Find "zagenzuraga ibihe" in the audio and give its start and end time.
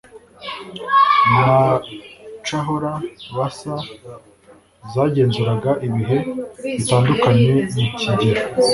4.93-6.17